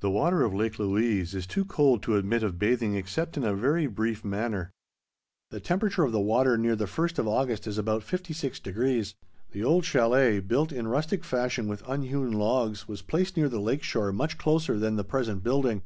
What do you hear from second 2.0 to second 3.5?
to admit of bathing except in